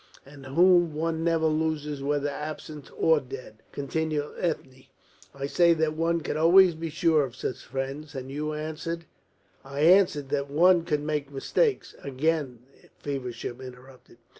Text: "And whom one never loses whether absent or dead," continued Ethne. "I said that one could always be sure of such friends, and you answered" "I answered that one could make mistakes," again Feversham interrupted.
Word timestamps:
"And 0.25 0.47
whom 0.47 0.95
one 0.95 1.23
never 1.23 1.45
loses 1.45 2.01
whether 2.01 2.27
absent 2.27 2.89
or 2.97 3.19
dead," 3.19 3.57
continued 3.71 4.33
Ethne. 4.39 4.87
"I 5.35 5.45
said 5.45 5.77
that 5.77 5.93
one 5.93 6.21
could 6.21 6.37
always 6.37 6.73
be 6.73 6.89
sure 6.89 7.23
of 7.23 7.35
such 7.35 7.63
friends, 7.63 8.15
and 8.15 8.31
you 8.31 8.53
answered" 8.53 9.05
"I 9.63 9.81
answered 9.81 10.29
that 10.29 10.49
one 10.49 10.85
could 10.85 11.01
make 11.03 11.31
mistakes," 11.31 11.93
again 12.01 12.63
Feversham 12.97 13.61
interrupted. 13.61 14.17